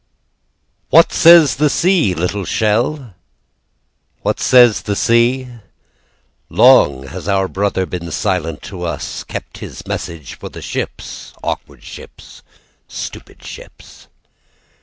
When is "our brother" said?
7.27-7.85